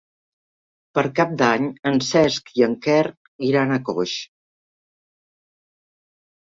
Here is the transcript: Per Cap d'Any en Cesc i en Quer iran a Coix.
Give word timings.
Per 0.97 1.03
Cap 1.19 1.35
d'Any 1.41 1.67
en 1.91 2.01
Cesc 2.07 2.51
i 2.61 2.65
en 2.69 2.75
Quer 2.87 2.99
iran 3.51 3.77
a 3.77 3.81
Coix. 3.91 4.19